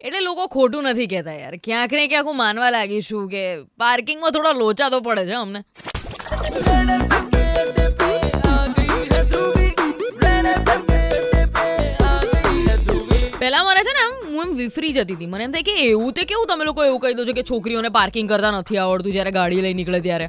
[0.00, 1.54] એટલે લોકો ખોટું નથી કહેતા યાર.
[1.66, 3.42] ક્યાંક ને ક્યાંક હું માનવા લાગીશું કે
[3.82, 5.60] પાર્કિંગમાં થોડો લોચા તો પડે છે અમને.
[13.40, 15.30] પહેલા મને છે ને આમ હું એમ વિફરી જતી હતી.
[15.34, 17.90] મને એમ થાય કે એવું તે કેવું તમે લોકો એવું કહી દો છો કે છોકરીઓને
[17.98, 20.26] પાર્કિંગ કરતા નથી આવડતું જ્યારે ગાડી લઈ નીકળે ત્યારે?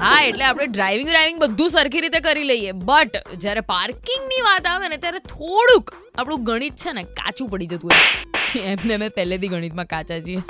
[0.00, 2.72] હા, એટલે આપણે ડ્રાઇવિંગ ડ્રાઇવિંગ બધું સરખી રીતે કરી લઈએ.
[2.88, 7.90] બટ જ્યારે પાર્કિંગની વાત આવે ને, ત્યારે થોડુંક આપણું ગણિત છે ને કાચું પડી જતું
[7.92, 8.64] હોય.
[8.72, 10.42] એમને મેં પહેલેથી ગણિતમાં કાચા છીએ.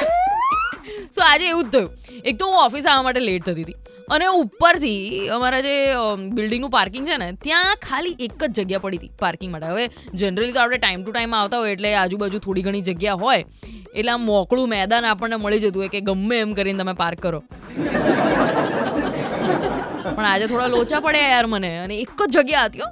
[1.14, 1.90] સો આજે એવું જ થયું.
[2.24, 3.76] એક તો હું ઓફિસ આવવા માટે લેટ થતી હતી.
[4.16, 5.76] અને ઉપરથી અમારા જે
[6.38, 9.66] બિલ્ડિંગનું પાર્કિંગ છે ને, ત્યાં ખાલી એક જ જગ્યા પડી હતી પાર્કિંગ માટે.
[9.66, 9.84] હવે
[10.14, 13.44] જનરલી તો આપણે ટાઈમ ટુ ટાઈમ આવતા હોય એટલે આજુબાજુ થોડી ઘણી જગ્યા હોય.
[13.94, 17.40] એટલે આમ મોકળું મેદાન આપણને મળી જતું હોય કે ગમે એમ કરીને તમે પાર્ક કરો.
[20.16, 21.70] પણ આજે થોડા લોચા પડ્યા યાર મને.
[21.84, 22.82] અને એક જ જગ્યા હતી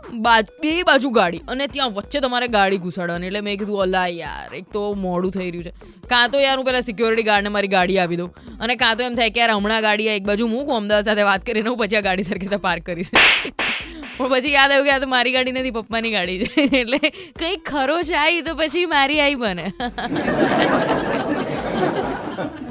[0.63, 1.43] બે બાજુ ગાડી.
[1.55, 3.29] અને ત્યાં વચ્ચે તમારે ગાડી ઘુસાડવાની.
[3.31, 5.73] એટલે મેં કીધું, અલા યાર, એક તો મોડું થઈ રહ્યું છે.
[6.13, 8.31] કાં તો યાર હું પેલા સિક્યોરિટી ગાર્ડને મારી ગાડી આપી દઉં.
[8.67, 11.47] અને કાં તો એમ થાય કે યાર, હમણાં ગાડી એક બાજુ મૂકું, અમદાવાદ સાથે વાત
[11.51, 13.13] કરીને હું પછી આ ગાડી સરખી પાર્ક કરીશ.
[14.17, 16.67] પણ પછી યાદ આવ્યું કે આ તો મારી ગાડી નથી, પપ્પાની ગાડી છે.
[16.83, 17.01] એટલે
[17.41, 19.67] કંઈક ખરોચ આવી તો પછી મારી આવી બને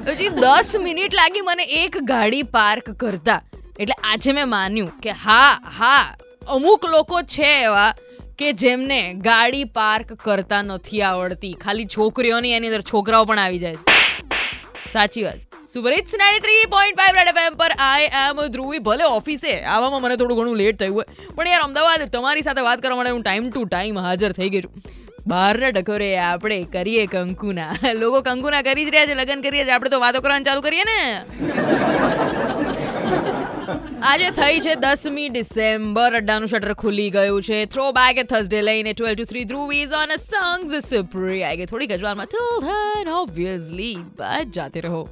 [0.05, 3.41] પછી દસ મિનિટ લાગી મને એક ગાડી પાર્ક કરતા.
[3.79, 6.15] એટલે આજે મેં માન્યું કે હા હા,
[6.47, 7.93] અમુક લોકો છે એવા
[8.37, 11.53] કે જેમને ગાડી પાર્ક કરતા નથી આવડતી.
[11.53, 13.97] ખાલી છોકરીઓની એની અંદર છોકરાઓ પણ આવી જાય છે.
[14.93, 15.39] સાચી વાત.
[15.73, 18.79] Super it's ninety three point five red FM પર આઈ એમ ધ્રુવી.
[18.79, 21.05] ભલે ઓફિસે આવવામાં મને થોડું ઘણું લેટ થયું હોય.
[21.35, 24.61] પણ યાર, અમદાવાદ, તમારી સાથે વાત કરવા માટે હું ટાઈમ ટુ ટાઈમ હાજર થઈ ગઈ
[24.61, 24.83] છું.
[25.27, 27.75] બહારના ટકોરે આપણે કરીએ કંકુના.
[27.93, 30.83] લોકો કંકુના કરી જ રહ્યા છે, લગ્ન કરીએ છીએ આપણે તો વાતો કરવાનું ચાલુ કરીએ
[30.83, 30.99] ને.
[34.03, 36.15] આજે થઈ છે દસમી ડિસેમ્બર.
[36.15, 37.65] અડ્ડાનું શટર ખુલી ગયું છે.
[37.65, 41.87] થ્રો બેક એ થર્સડે લઈને twelve two three ધ્રુવીઝ on songs સુપ્રી આઈ ગઈ થોડી
[41.87, 42.25] ગજવાનમાં.
[42.25, 45.09] ટિલ ધેન ઓબ્વિયસલી બાય જાતે રહો.